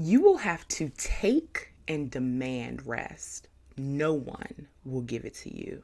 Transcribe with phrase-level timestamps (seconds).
[0.00, 3.48] you will have to take and demand rest.
[3.76, 5.82] No one will give it to you.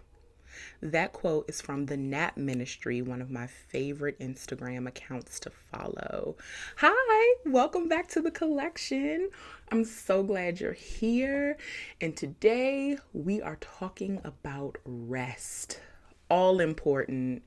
[0.80, 6.36] That quote is from the Nap Ministry, one of my favorite Instagram accounts to follow.
[6.76, 9.30] Hi, welcome back to the collection.
[9.72, 11.56] I'm so glad you're here.
[12.00, 15.80] And today we are talking about rest.
[16.30, 17.42] All important.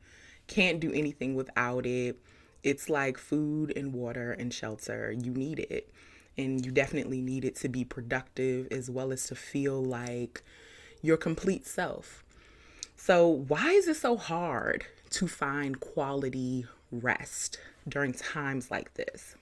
[0.47, 2.19] Can't do anything without it.
[2.61, 5.13] It's like food and water and shelter.
[5.17, 5.93] You need it.
[6.37, 10.43] And you definitely need it to be productive as well as to feel like
[11.01, 12.23] your complete self.
[12.95, 19.35] So, why is it so hard to find quality rest during times like this?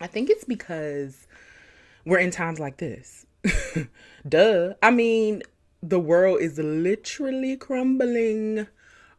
[0.00, 1.26] I think it's because
[2.04, 3.26] we're in times like this.
[4.28, 4.74] Duh.
[4.82, 5.42] I mean,
[5.82, 8.66] the world is literally crumbling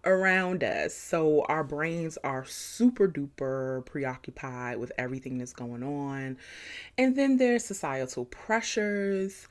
[0.09, 0.93] around us.
[0.93, 6.37] So our brains are super duper preoccupied with everything that's going on.
[6.97, 9.47] And then there's societal pressures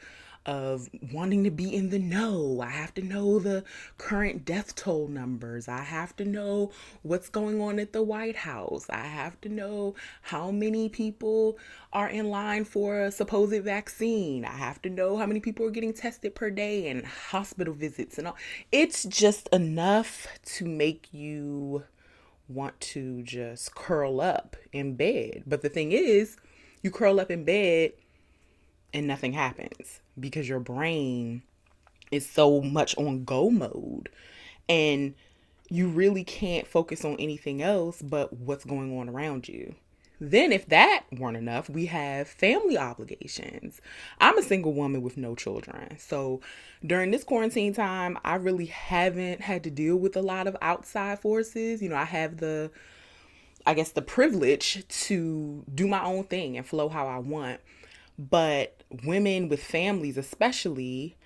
[0.48, 2.62] of wanting to be in the know.
[2.62, 3.64] I have to know the
[3.98, 5.68] current death toll numbers.
[5.68, 8.86] I have to know what's going on at the White House.
[8.88, 11.58] I have to know how many people
[11.92, 14.46] are in line for a supposed vaccine.
[14.46, 18.16] I have to know how many people are getting tested per day and hospital visits
[18.16, 18.36] and all.
[18.72, 21.84] It's just enough to make you
[22.48, 25.42] want to just curl up in bed.
[25.46, 26.38] But the thing is,
[26.82, 27.92] you curl up in bed
[28.92, 31.42] and nothing happens because your brain
[32.10, 34.08] is so much on go mode
[34.68, 35.14] and
[35.68, 39.74] you really can't focus on anything else but what's going on around you.
[40.20, 43.80] Then, if that weren't enough, we have family obligations.
[44.20, 45.96] I'm a single woman with no children.
[45.98, 46.40] So,
[46.84, 51.20] during this quarantine time, I really haven't had to deal with a lot of outside
[51.20, 51.80] forces.
[51.80, 52.72] You know, I have the,
[53.64, 57.60] I guess, the privilege to do my own thing and flow how I want.
[58.18, 61.16] But women with families, especially,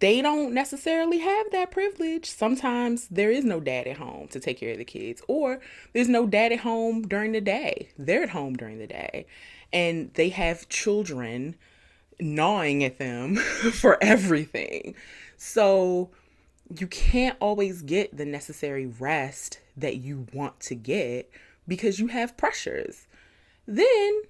[0.00, 2.28] they don't necessarily have that privilege.
[2.28, 5.60] Sometimes there is no dad at home to take care of the kids, or
[5.92, 7.90] there's no dad at home during the day.
[7.96, 9.26] They're at home during the day,
[9.72, 11.54] and they have children
[12.18, 13.36] gnawing at them
[13.72, 14.96] for everything.
[15.36, 16.10] So
[16.76, 21.30] you can't always get the necessary rest that you want to get
[21.68, 23.06] because you have pressures.
[23.66, 24.22] Then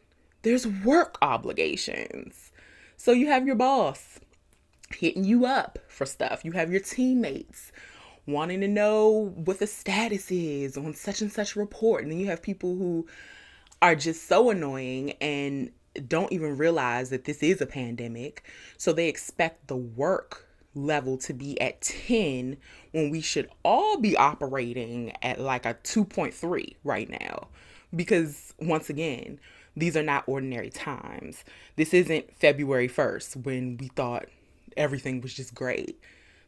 [0.43, 2.53] there's work obligations.
[2.97, 4.21] So you have your boss
[4.91, 6.45] hitting you up for stuff.
[6.45, 7.73] You have your teammates
[8.27, 12.03] wanting to know what the status is on such and such report.
[12.03, 13.07] And then you have people who
[13.83, 15.71] are just so annoying and
[16.09, 18.49] don't even realize that this is a pandemic.
[18.77, 22.57] So they expect the work level to be at 10
[22.93, 27.49] when we should all be operating at like a 2.3 right now.
[27.95, 29.39] Because once again,
[29.77, 31.45] these are not ordinary times.
[31.77, 34.27] This isn't February 1st when we thought
[34.77, 36.01] everything was just great.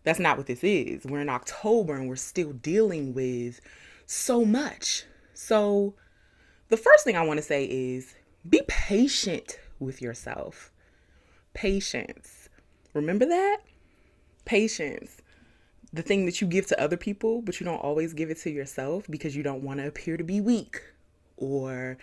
[0.05, 1.05] That's not what this is.
[1.05, 3.61] We're in October and we're still dealing with
[4.07, 5.05] so much.
[5.35, 5.95] So,
[6.69, 8.15] the first thing I want to say is
[8.49, 10.73] be patient with yourself.
[11.53, 12.49] Patience.
[12.95, 13.59] Remember that?
[14.45, 15.19] Patience.
[15.93, 18.51] The thing that you give to other people, but you don't always give it to
[18.51, 20.81] yourself because you don't want to appear to be weak
[21.37, 21.97] or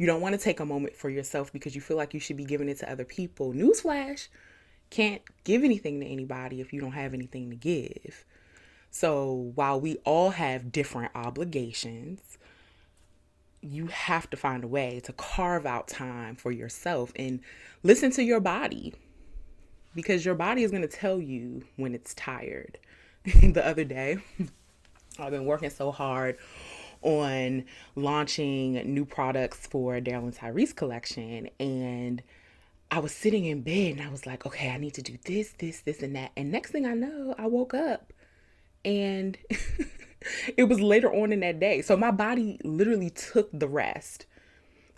[0.00, 2.38] you don't want to take a moment for yourself because you feel like you should
[2.38, 3.52] be giving it to other people.
[3.52, 4.28] Newsflash,
[4.88, 8.24] can't give anything to anybody if you don't have anything to give.
[8.90, 12.38] So while we all have different obligations,
[13.60, 17.40] you have to find a way to carve out time for yourself and
[17.82, 18.94] listen to your body
[19.94, 22.78] because your body is going to tell you when it's tired.
[23.24, 24.16] the other day,
[25.18, 26.38] I've been working so hard
[27.02, 27.64] on
[27.96, 31.48] launching new products for Darylyn Tyrese collection.
[31.58, 32.22] And
[32.90, 35.54] I was sitting in bed and I was like, okay, I need to do this,
[35.58, 36.32] this, this, and that.
[36.36, 38.12] And next thing I know, I woke up
[38.84, 39.38] and
[40.56, 41.82] it was later on in that day.
[41.82, 44.26] So my body literally took the rest.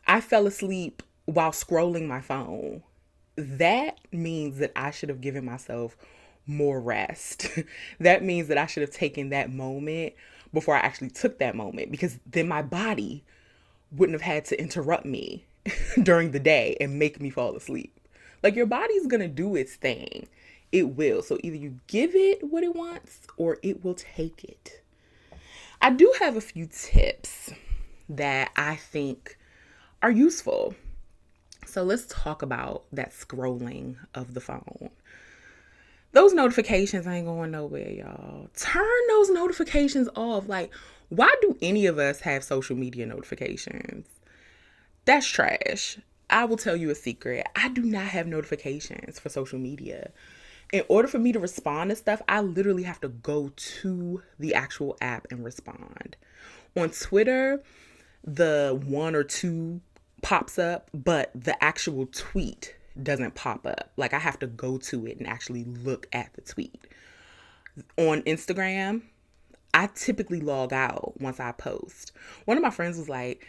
[0.07, 2.83] I fell asleep while scrolling my phone.
[3.37, 5.97] That means that I should have given myself
[6.47, 7.49] more rest.
[8.01, 10.15] that means that I should have taken that moment
[10.53, 13.25] before I actually took that moment because then my body
[13.91, 15.45] wouldn't have had to interrupt me
[16.03, 17.99] during the day and make me fall asleep.
[18.43, 20.29] Like your body's gonna do its thing.
[20.71, 21.23] It will.
[21.23, 24.83] So either you give it what it wants or it will take it.
[25.81, 27.53] I do have a few tips
[28.09, 29.39] that I think
[30.03, 30.75] are useful.
[31.67, 34.91] So let's talk about that scrolling of the phone
[36.13, 38.49] those notifications ain't going nowhere, y'all.
[38.55, 40.49] Turn those notifications off.
[40.49, 40.71] Like,
[41.09, 44.07] why do any of us have social media notifications?
[45.05, 45.99] That's trash.
[46.31, 47.47] I will tell you a secret.
[47.57, 50.11] I do not have notifications for social media.
[50.73, 54.55] In order for me to respond to stuff, I literally have to go to the
[54.55, 56.17] actual app and respond.
[56.77, 57.63] On Twitter,
[58.25, 59.83] the one or two
[60.23, 63.91] pops up, but the actual tweet doesn't pop up.
[63.97, 66.87] Like I have to go to it and actually look at the tweet.
[67.97, 69.03] On Instagram,
[69.75, 72.13] I typically log out once I post.
[72.45, 73.47] One of my friends was like,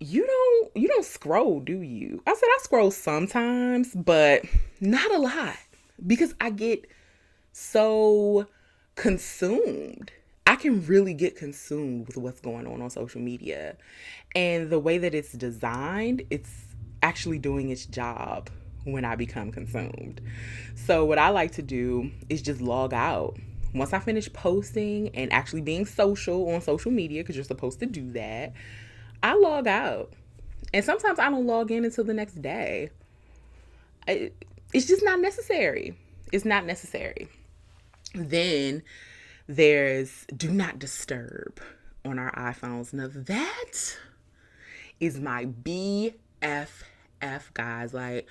[0.00, 4.44] "You don't you don't scroll, do you?" I said I scroll sometimes, but
[4.80, 5.56] not a lot
[6.06, 6.86] because I get
[7.52, 8.46] so
[8.96, 10.12] consumed.
[10.46, 13.76] I can really get consumed with what's going on on social media.
[14.34, 16.50] And the way that it's designed, it's
[17.02, 18.50] actually doing its job
[18.84, 20.20] when I become consumed.
[20.74, 23.36] So, what I like to do is just log out.
[23.74, 27.86] Once I finish posting and actually being social on social media, because you're supposed to
[27.86, 28.52] do that,
[29.22, 30.12] I log out.
[30.72, 32.90] And sometimes I don't log in until the next day.
[34.06, 35.96] it's just not necessary.
[36.32, 37.28] It's not necessary.
[38.14, 38.82] Then
[39.46, 41.60] there's do not disturb
[42.04, 42.92] on our iPhones.
[42.92, 43.96] Now that
[45.00, 46.14] is my BFF,
[47.54, 47.94] guys.
[47.94, 48.28] Like,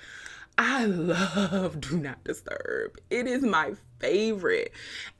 [0.56, 2.98] I love Do Not Disturb.
[3.10, 4.72] It is my favorite.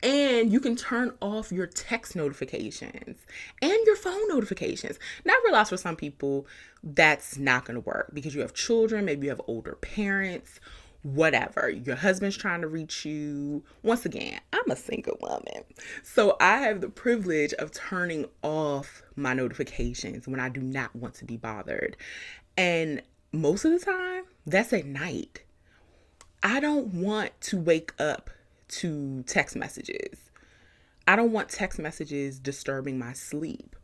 [0.03, 3.19] And you can turn off your text notifications
[3.61, 4.99] and your phone notifications.
[5.25, 6.47] Now, I realize for some people
[6.83, 10.61] that's not going to work because you have children, maybe you have older parents,
[11.03, 11.69] whatever.
[11.69, 13.65] Your husband's trying to reach you.
[13.83, 15.65] Once again, I'm a single woman.
[16.03, 21.15] So I have the privilege of turning off my notifications when I do not want
[21.17, 21.97] to be bothered.
[22.57, 23.03] And
[23.33, 25.43] most of the time, that's at night.
[26.43, 28.31] I don't want to wake up
[28.69, 30.31] to text messages.
[31.07, 33.77] I don't want text messages disturbing my sleep.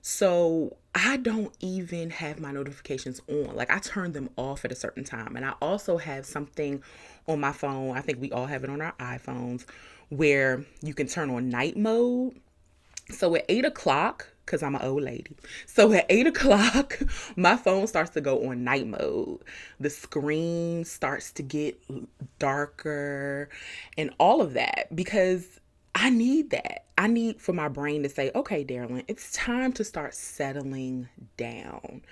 [0.00, 3.54] So I don't even have my notifications on.
[3.54, 5.36] Like I turn them off at a certain time.
[5.36, 6.82] And I also have something
[7.26, 7.96] on my phone.
[7.96, 9.64] I think we all have it on our iPhones
[10.08, 12.40] where you can turn on night mode.
[13.10, 15.36] So at eight o'clock, because I'm an old lady.
[15.66, 16.98] So at eight o'clock,
[17.36, 19.40] my phone starts to go on night mode.
[19.78, 21.78] The screen starts to get
[22.38, 23.50] darker
[23.98, 25.60] and all of that because
[25.94, 26.86] I need that.
[26.96, 32.02] I need for my brain to say, okay, Darylyn, it's time to start settling down.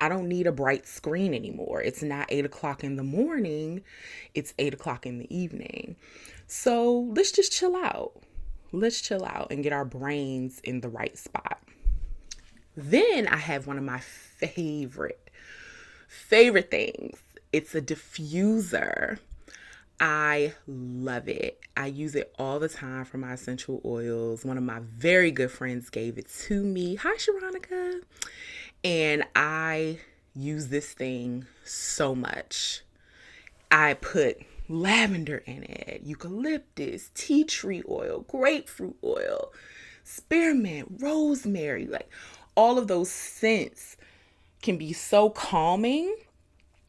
[0.00, 1.82] I don't need a bright screen anymore.
[1.82, 3.82] It's not eight o'clock in the morning,
[4.34, 5.96] it's eight o'clock in the evening.
[6.48, 8.12] So let's just chill out.
[8.72, 11.60] Let's chill out and get our brains in the right spot.
[12.76, 15.30] Then I have one of my favorite,
[16.08, 17.18] favorite things.
[17.52, 19.18] It's a diffuser.
[20.00, 21.60] I love it.
[21.76, 24.44] I use it all the time for my essential oils.
[24.44, 26.96] One of my very good friends gave it to me.
[26.96, 28.00] Hi, Sharonica.
[28.82, 29.98] And I
[30.34, 32.82] use this thing so much.
[33.70, 34.38] I put
[34.68, 39.52] lavender in it, eucalyptus, tea tree oil, grapefruit oil,
[40.04, 42.10] spearmint, rosemary, like
[42.54, 43.96] all of those scents
[44.60, 46.14] can be so calming.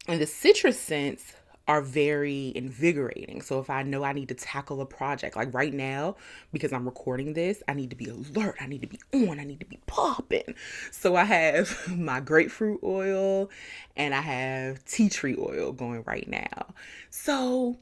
[0.06, 1.34] And the citrus scents
[1.66, 3.40] are very invigorating.
[3.40, 6.16] So if I know I need to tackle a project, like right now,
[6.52, 9.44] because I'm recording this, I need to be alert, I need to be on, I
[9.44, 10.54] need to be popping.
[10.90, 13.50] So I have my grapefruit oil
[13.96, 16.74] and I have tea tree oil going right now.
[17.08, 17.78] So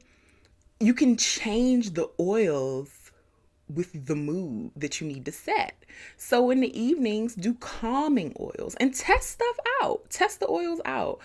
[0.79, 3.02] you can change the oils
[3.69, 5.85] with the mood that you need to set.
[6.17, 10.09] So in the evenings, do calming oils and test stuff out.
[10.09, 11.19] Test the oils out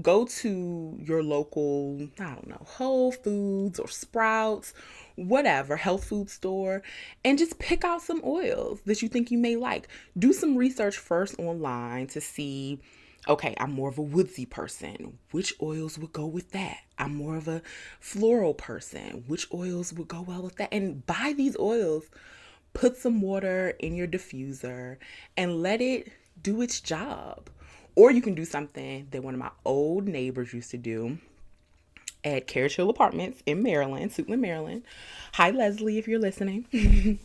[0.00, 4.72] go to your local, I don't know, Whole Foods or Sprouts,
[5.16, 6.82] whatever, health food store,
[7.24, 9.88] and just pick out some oils that you think you may like.
[10.18, 12.80] Do some research first online to see.
[13.28, 15.18] Okay, I'm more of a woodsy person.
[15.30, 16.78] Which oils would go with that?
[16.98, 17.62] I'm more of a
[18.00, 19.22] floral person.
[19.28, 20.74] Which oils would go well with that?
[20.74, 22.04] And buy these oils,
[22.74, 24.96] put some water in your diffuser,
[25.36, 26.10] and let it
[26.42, 27.48] do its job.
[27.94, 31.18] Or you can do something that one of my old neighbors used to do
[32.24, 34.82] at Carriage Hill Apartments in Maryland, Suitland, Maryland.
[35.34, 36.66] Hi, Leslie, if you're listening.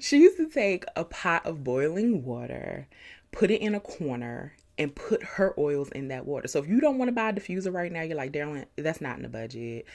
[0.00, 2.88] she used to take a pot of boiling water,
[3.30, 6.48] put it in a corner, and put her oils in that water.
[6.48, 9.00] So if you don't want to buy a diffuser right now, you're like, Darylyn, that's
[9.00, 9.86] not in the budget.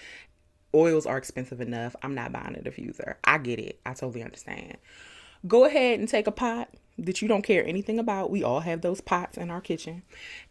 [0.73, 1.95] Oils are expensive enough.
[2.01, 3.15] I'm not buying a diffuser.
[3.23, 3.79] I get it.
[3.85, 4.77] I totally understand.
[5.47, 8.31] Go ahead and take a pot, that you don't care anything about.
[8.31, 10.03] We all have those pots in our kitchen.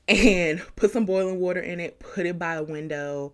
[0.09, 3.33] And put some boiling water in it, put it by a window,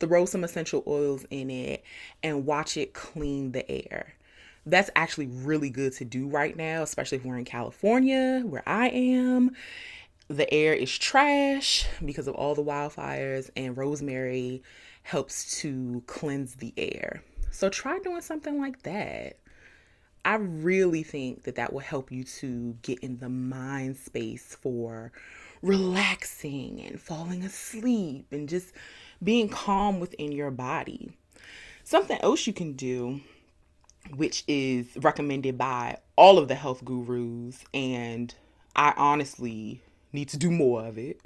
[0.00, 1.82] throw some essential oils in it,
[2.22, 4.14] and watch it clean the air.
[4.66, 8.88] That's actually really good to do right now, especially if we're in California, where I
[8.88, 9.56] am.
[10.28, 14.62] The air is trash because of all the wildfires, and rosemary
[15.02, 17.22] helps to cleanse the air.
[17.50, 19.38] So try doing something like that.
[20.24, 25.12] I really think that that will help you to get in the mind space for
[25.62, 28.72] relaxing and falling asleep and just
[29.22, 31.16] being calm within your body.
[31.84, 33.20] Something else you can do,
[34.14, 38.34] which is recommended by all of the health gurus, and
[38.76, 39.80] I honestly
[40.12, 41.20] need to do more of it,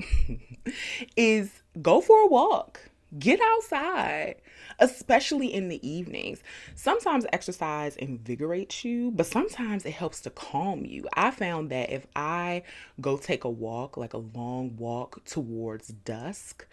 [1.17, 2.81] is go for a walk.
[3.19, 4.37] Get outside,
[4.79, 6.43] especially in the evenings.
[6.75, 11.07] Sometimes exercise invigorates you, but sometimes it helps to calm you.
[11.15, 12.63] I found that if I
[13.03, 16.67] go take a walk, like a long walk towards dusk,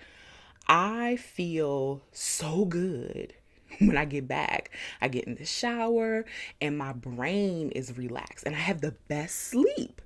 [0.70, 3.34] I feel so good
[3.80, 4.72] when I get back.
[5.02, 6.26] I get in the shower
[6.62, 10.02] and my brain is relaxed and I have the best sleep.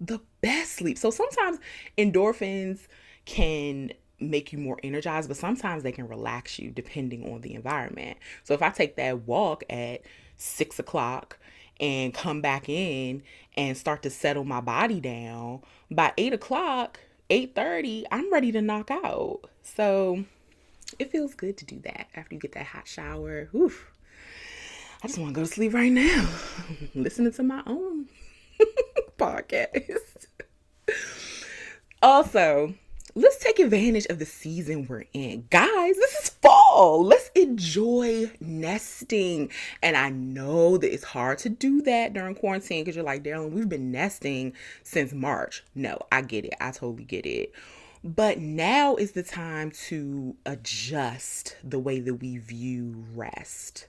[0.00, 0.98] The best sleep.
[0.98, 1.58] So sometimes
[1.98, 2.86] endorphins
[3.24, 8.18] can make you more energized, but sometimes they can relax you depending on the environment.
[8.44, 10.02] So if I take that walk at
[10.36, 11.38] six o'clock
[11.78, 13.22] and come back in
[13.56, 18.90] and start to settle my body down, by eight o'clock, 8:30, I'm ready to knock
[18.90, 19.42] out.
[19.62, 20.24] So
[20.98, 23.48] it feels good to do that after you get that hot shower.
[23.54, 23.92] Oof.
[25.02, 26.28] I just want to go to sleep right now,
[26.94, 28.06] listening to my own
[29.20, 30.26] podcast.
[32.02, 32.74] also,
[33.14, 35.46] let's take advantage of the season we're in.
[35.50, 37.04] Guys, this is fall.
[37.04, 39.50] Let's enjoy nesting.
[39.82, 43.52] And I know that it's hard to do that during quarantine because you're like, Darylyn,
[43.52, 45.62] we've been nesting since March.
[45.74, 46.54] No, I get it.
[46.60, 47.52] I totally get it.
[48.02, 53.88] But now is the time to adjust the way that we view rest.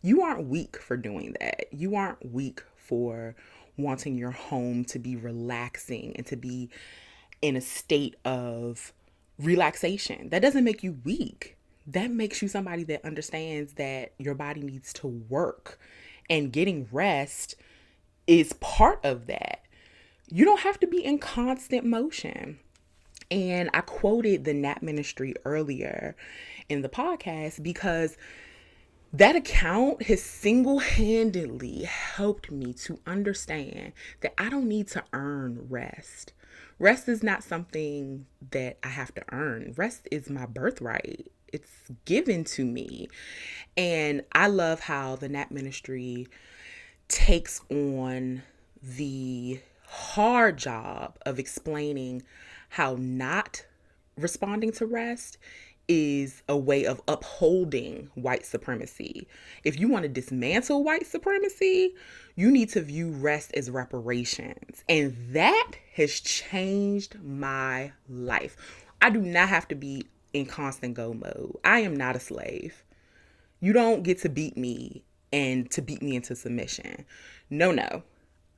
[0.00, 1.64] You aren't weak for doing that.
[1.72, 3.34] You aren't weak for
[3.78, 6.70] wanting your home to be relaxing and to be
[7.40, 8.92] in a state of
[9.38, 10.28] relaxation.
[10.30, 11.56] That doesn't make you weak.
[11.86, 15.78] That makes you somebody that understands that your body needs to work
[16.28, 17.54] and getting rest
[18.26, 19.62] is part of that.
[20.30, 22.58] You don't have to be in constant motion.
[23.30, 26.16] And I quoted the Nap Ministry earlier
[26.68, 28.16] in the podcast because
[29.12, 35.66] that account has single handedly helped me to understand that I don't need to earn
[35.68, 36.32] rest.
[36.78, 39.74] Rest is not something that I have to earn.
[39.76, 41.30] Rest is my birthright.
[41.52, 41.72] It's
[42.04, 43.08] given to me.
[43.76, 46.28] And I love how the Nap Ministry
[47.08, 48.42] takes on
[48.82, 52.22] the hard job of explaining
[52.68, 53.64] how not
[54.16, 55.38] responding to rest
[55.88, 59.26] is a way of upholding white supremacy.
[59.64, 61.94] If you want to dismantle white supremacy,
[62.36, 64.84] you need to view rest as reparations.
[64.88, 68.56] And that has changed my life.
[69.00, 71.56] I do not have to be in constant go mode.
[71.64, 72.84] I am not a slave.
[73.60, 75.02] You don't get to beat me
[75.32, 77.04] and to beat me into submission.
[77.50, 78.02] No, no.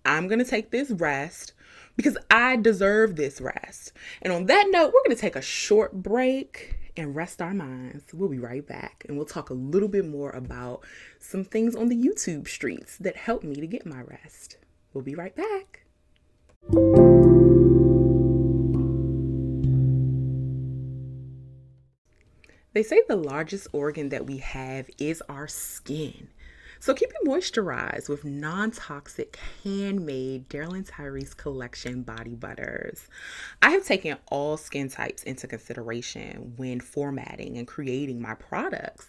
[0.04, 1.52] I'm going to take this rest
[1.96, 3.92] because I deserve this rest.
[4.22, 8.12] And on that note, we're going to take a short break and rest our minds.
[8.12, 10.84] We'll be right back and we'll talk a little bit more about
[11.18, 14.56] some things on the YouTube streets that help me to get my rest.
[14.92, 15.84] We'll be right back.
[22.72, 26.28] They say the largest organ that we have is our skin.
[26.82, 33.06] So keep it moisturized with non-toxic handmade Darylyn Tyrese collection body butters.
[33.60, 39.08] I have taken all skin types into consideration when formatting and creating my products.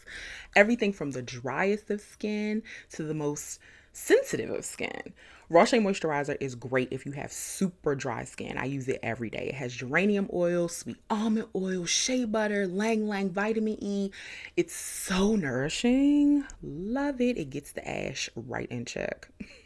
[0.54, 3.62] Everything from the driest of skin to the most
[3.94, 5.14] sensitive of skin.
[5.52, 8.58] Roche moisturizer is great if you have super dry skin.
[8.58, 9.48] I use it every day.
[9.50, 14.12] It has geranium oil, sweet almond oil, shea butter, ylang ylang vitamin E.
[14.56, 16.46] It's so nourishing.
[16.64, 17.38] Love it.
[17.38, 19.28] It gets the ash right in check.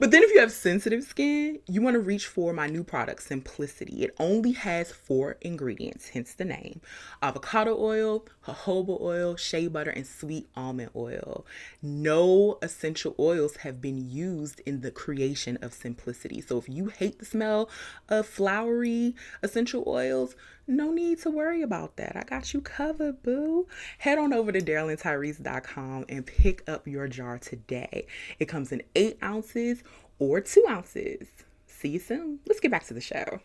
[0.00, 3.22] but then if you have sensitive skin, you want to reach for my new product,
[3.22, 4.02] Simplicity.
[4.02, 6.80] It only has four ingredients, hence the name
[7.22, 11.46] avocado oil, jojoba oil, shea butter, and sweet almond oil.
[11.80, 16.40] No essential oils have been used in the creation of simplicity.
[16.40, 17.68] So if you hate the smell
[18.08, 20.34] of flowery essential oils,
[20.66, 22.16] no need to worry about that.
[22.16, 23.66] I got you covered, boo.
[23.98, 28.06] Head on over to DarylynTyrese.com and pick up your jar today.
[28.38, 29.82] It comes in eight ounces
[30.18, 31.28] or two ounces.
[31.66, 32.40] See you soon.
[32.46, 33.40] Let's get back to the show.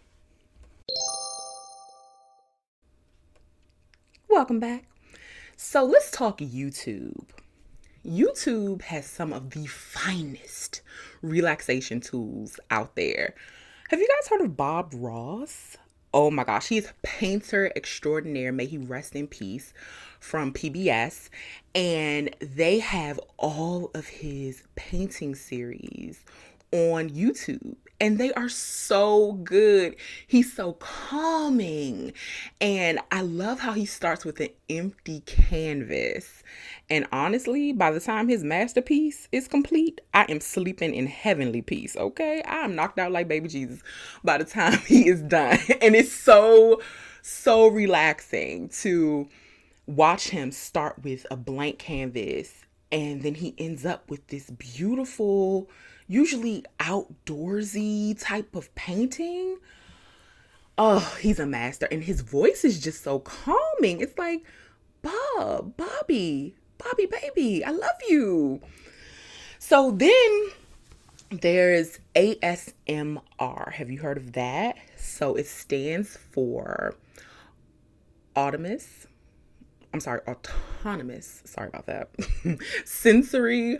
[4.29, 4.85] Welcome back.
[5.57, 7.25] So let's talk YouTube.
[8.09, 10.81] YouTube has some of the finest
[11.21, 13.35] relaxation tools out there.
[13.89, 15.77] Have you guys heard of Bob Ross?
[16.11, 18.51] Oh my gosh, he's painter extraordinaire.
[18.51, 19.73] May he rest in peace
[20.19, 21.29] from PBS.
[21.75, 26.25] And they have all of his painting series
[26.71, 29.95] on YouTube and they are so good.
[30.27, 32.13] He's so calming.
[32.61, 36.43] And I love how he starts with an empty canvas.
[36.89, 41.95] And honestly, by the time his masterpiece is complete, I am sleeping in heavenly peace,
[41.97, 42.41] okay?
[42.43, 43.81] I am knocked out like baby Jesus
[44.23, 45.59] by the time he is done.
[45.81, 46.81] And it's so,
[47.21, 49.27] so relaxing to
[49.85, 52.53] watch him start with a blank canvas
[52.91, 55.69] and then he ends up with this beautiful
[56.09, 59.57] usually outdoorsy type of painting.
[60.77, 61.87] Oh, he's a master.
[61.89, 64.01] And his voice is just so calming.
[64.01, 64.43] It's like,
[65.01, 68.59] Bob, Bobby, Bobby, baby, I love you.
[69.59, 70.49] So then
[71.31, 73.71] there's ASMR.
[73.71, 74.75] Have you heard of that?
[74.97, 76.95] So it stands for
[78.39, 79.05] Autonomous.
[79.93, 81.41] I'm sorry, autonomous.
[81.45, 82.09] Sorry about that.
[82.85, 83.79] Sensory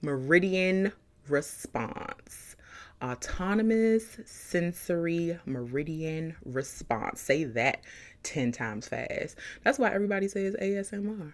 [0.00, 0.92] Meridian
[1.30, 2.56] response.
[3.02, 7.20] Autonomous sensory meridian response.
[7.20, 7.82] Say that
[8.22, 9.36] 10 times fast.
[9.62, 11.32] That's why everybody says ASMR.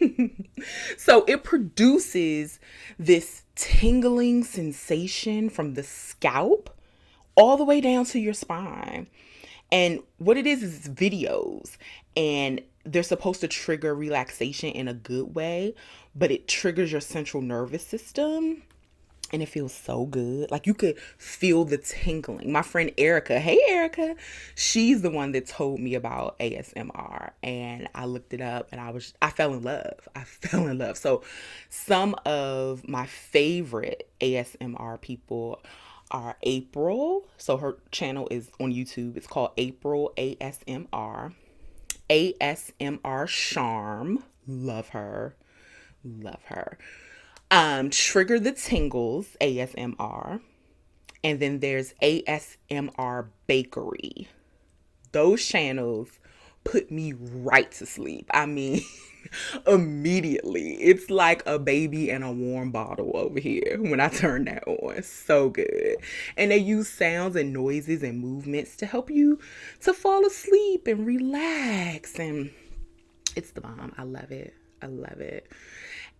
[0.96, 2.58] so it produces
[2.98, 6.70] this tingling sensation from the scalp
[7.36, 9.06] all the way down to your spine.
[9.72, 11.76] And what it is is videos,
[12.16, 15.74] and they're supposed to trigger relaxation in a good way,
[16.14, 18.62] but it triggers your central nervous system
[19.32, 20.50] and it feels so good.
[20.50, 22.52] Like you could feel the tingling.
[22.52, 24.16] My friend Erica, hey Erica,
[24.54, 28.90] she's the one that told me about ASMR and I looked it up and I
[28.90, 30.08] was I fell in love.
[30.14, 30.96] I fell in love.
[30.96, 31.22] So
[31.68, 35.62] some of my favorite ASMR people
[36.10, 37.28] are April.
[37.38, 39.16] So her channel is on YouTube.
[39.16, 41.34] It's called April ASMR.
[42.10, 44.22] ASMR Charm.
[44.46, 45.34] Love her.
[46.04, 46.78] Love her
[47.54, 50.40] um, Trigger the Tingles ASMR.
[51.22, 54.28] And then there's ASMR Bakery.
[55.12, 56.18] Those channels
[56.64, 58.28] put me right to sleep.
[58.34, 58.82] I mean,
[59.68, 60.72] immediately.
[60.82, 65.04] It's like a baby in a warm bottle over here when I turn that on.
[65.04, 65.98] So good.
[66.36, 69.38] And they use sounds and noises and movements to help you
[69.82, 72.18] to fall asleep and relax.
[72.18, 72.50] And
[73.36, 73.94] it's the bomb.
[73.96, 74.54] I love it.
[74.82, 75.46] I love it.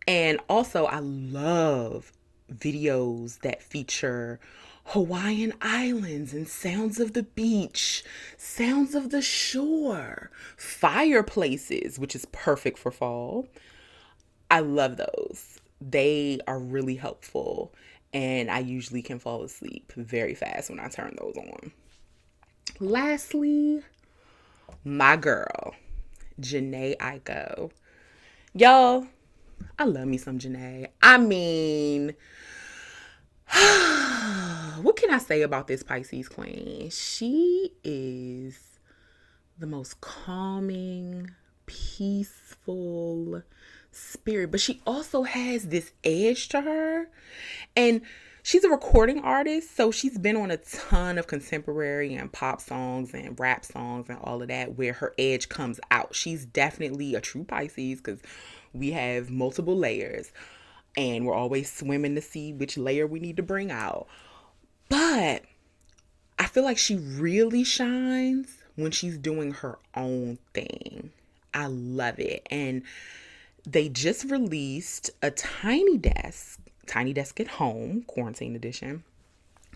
[0.07, 2.13] And also, I love
[2.53, 4.39] videos that feature
[4.87, 8.05] Hawaiian islands and sounds of the beach,
[8.37, 13.49] sounds of the shore, fireplaces, which is perfect for fall.
[14.51, 15.59] I love those.
[15.81, 17.73] They are really helpful,
[18.13, 21.73] and I usually can fall asleep very fast when I turn those on.
[22.79, 23.81] Lastly,
[24.85, 25.75] my girl,
[26.41, 27.71] Jhené Aiko.
[28.53, 29.07] Y'all,
[29.79, 30.89] I love me some Jhené.
[31.03, 32.15] I mean,
[34.83, 36.91] what can I say about this Pisces queen?
[36.91, 38.79] She is
[39.59, 41.31] the most calming,
[41.67, 43.43] peaceful
[43.91, 47.09] spirit, but she also has this edge to her.
[47.77, 48.03] And
[48.43, 53.15] she's a recording artist, so she's been on a ton of contemporary and pop songs
[53.15, 56.15] and rap songs and all of that where her edge comes out.
[56.15, 58.21] She's definitely a true Pisces because
[58.75, 60.33] we have multiple layers
[60.97, 64.07] and we're always swimming to see which layer we need to bring out.
[64.89, 65.43] But
[66.39, 71.13] I feel like she really shines when she's doing her own thing.
[71.53, 72.47] I love it.
[72.51, 72.83] And
[73.67, 79.05] they just released a tiny desk, tiny desk at home, quarantine edition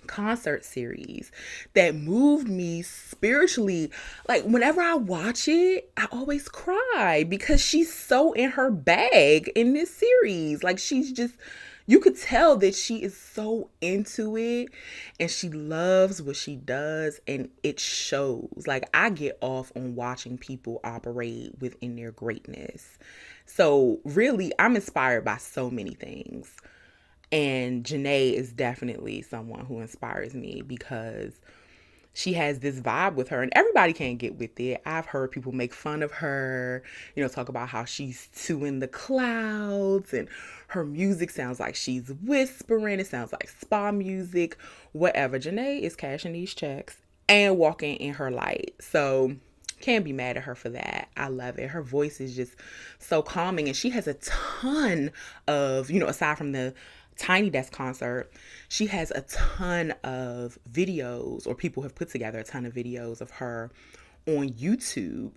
[0.08, 1.30] concert series
[1.74, 3.92] that moved me spiritually.
[4.28, 9.74] Like, whenever I watch it, I always cry because she's so in her bag in
[9.74, 10.64] this series.
[10.64, 11.34] Like, she's just,
[11.86, 14.68] you could tell that she is so into it
[15.20, 18.64] and she loves what she does, and it shows.
[18.66, 22.98] Like, I get off on watching people operate within their greatness.
[23.46, 26.54] So, really, I'm inspired by so many things.
[27.30, 31.34] And Jhené is definitely someone who inspires me because
[32.18, 34.82] she has this vibe with her and everybody can't get with it.
[34.84, 36.82] I've heard people make fun of her,
[37.14, 40.28] you know, talk about how she's too in the clouds and
[40.68, 42.98] her music sounds like she's whispering.
[42.98, 44.56] It sounds like spa music,
[44.92, 45.38] whatever.
[45.38, 46.96] Jhené is cashing these checks
[47.28, 48.74] and walking in her light.
[48.80, 49.36] So
[49.80, 51.08] can't be mad at her for that.
[51.16, 51.68] I love it.
[51.68, 52.56] Her voice is just
[52.98, 55.12] so calming and she has a ton
[55.46, 56.74] of, you know, aside from the
[57.18, 58.31] Tiny Desk concert,
[58.68, 63.20] she has a ton of videos, or people have put together a ton of videos
[63.20, 63.70] of her
[64.26, 65.33] on YouTube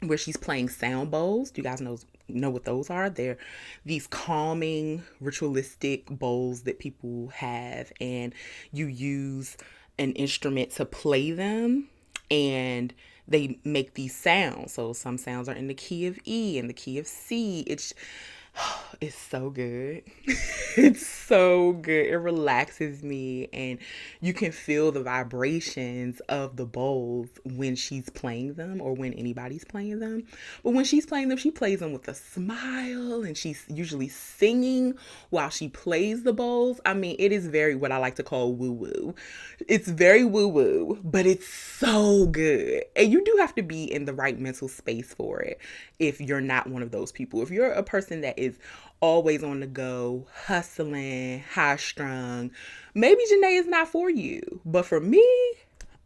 [0.00, 1.50] where she's playing sound bowls.
[1.50, 3.08] Do you guys know know what those are?
[3.08, 3.38] They're
[3.84, 8.34] these calming, ritualistic bowls that people have, and
[8.72, 9.56] you use
[9.98, 11.88] an instrument to play them,
[12.30, 12.92] and
[13.28, 14.72] they make these sounds.
[14.72, 17.60] So some sounds are in the key of E and the key of C.
[17.60, 17.94] It's
[19.00, 20.02] it's so good.
[20.76, 22.06] it's so good.
[22.06, 23.78] It relaxes me, and
[24.20, 29.64] you can feel the vibrations of the bowls when she's playing them or when anybody's
[29.64, 30.24] playing them.
[30.62, 34.94] But when she's playing them, she plays them with a smile, and she's usually singing
[35.30, 36.80] while she plays the bowls.
[36.84, 39.14] I mean, it is very what I like to call woo woo.
[39.68, 42.84] It's very woo woo, but it's so good.
[42.94, 45.60] And you do have to be in the right mental space for it
[45.98, 47.42] if you're not one of those people.
[47.42, 48.58] If you're a person that is
[49.00, 52.50] always on the go, hustling, high strung,
[52.94, 54.60] maybe Jhené is not for you.
[54.64, 55.24] But for me,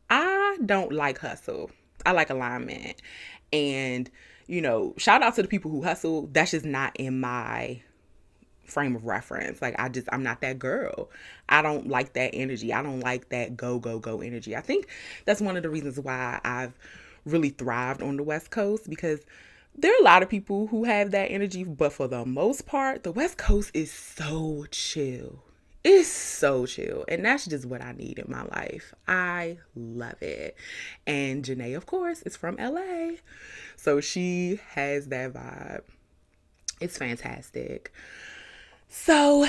[0.08, 1.70] I don't like hustle.
[2.04, 3.00] I like alignment.
[3.52, 4.10] And,
[4.46, 6.28] you know, shout out to the people who hustle.
[6.32, 7.82] That's just not in my
[8.70, 9.60] frame of reference.
[9.60, 11.10] Like I just I'm not that girl.
[11.48, 12.72] I don't like that energy.
[12.72, 14.56] I don't like that go go go energy.
[14.56, 14.86] I think
[15.24, 16.72] that's one of the reasons why I've
[17.26, 19.20] really thrived on the West Coast because
[19.76, 23.02] there are a lot of people who have that energy, but for the most part,
[23.02, 25.42] the West Coast is so chill.
[25.82, 27.04] It's so chill.
[27.08, 28.92] And that's just what I need in my life.
[29.08, 30.54] I love it.
[31.06, 33.16] And Jhené, of course, is from LA.
[33.76, 35.82] So she has that vibe.
[36.80, 37.92] It's fantastic.
[38.88, 39.46] So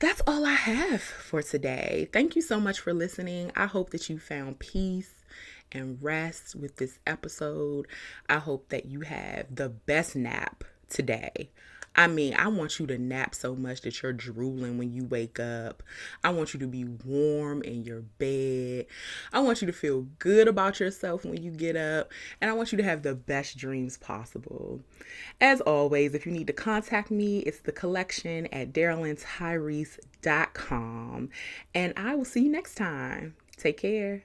[0.00, 2.08] that's all I have for today.
[2.12, 3.52] Thank you so much for listening.
[3.54, 5.12] I hope that you found peace
[5.72, 7.86] and rest with this episode.
[8.28, 11.50] I hope that you have the best nap today.
[11.98, 15.40] I mean, I want you to nap so much that you're drooling when you wake
[15.40, 15.82] up.
[16.22, 18.86] I want you to be warm in your bed.
[19.32, 22.12] I want you to feel good about yourself when you get up.
[22.40, 24.78] And I want you to have the best dreams possible.
[25.40, 31.28] As always, if you need to contact me, it's the collection at darylyntyrese.com.
[31.74, 33.34] And I will see you next time.
[33.56, 34.22] Take care.